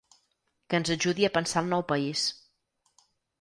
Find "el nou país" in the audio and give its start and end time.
1.65-2.25